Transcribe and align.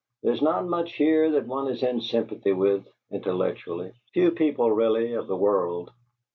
There 0.23 0.33
is 0.33 0.41
not 0.41 0.65
much 0.65 0.93
here 0.93 1.29
that 1.29 1.45
one 1.45 1.67
is 1.67 1.83
in 1.83 2.01
sympathy 2.01 2.53
with, 2.53 2.87
intellectually 3.11 3.93
few 4.15 4.31
people 4.31 4.71
really 4.71 5.13
of 5.13 5.27
the 5.27 5.37
world." 5.37 5.91